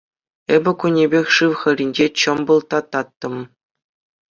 [0.53, 3.35] Эпӗ кунӗпех шыв хӗрринче чӑмпӑлтататтӑм.